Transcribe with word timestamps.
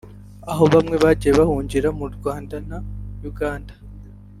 aho 0.51 0.63
bamwe 0.73 0.95
bagiye 1.03 1.31
bahungira 1.39 1.89
mu 1.99 2.05
Rwanda 2.15 2.55
na 2.69 2.77
Uganda 3.29 3.73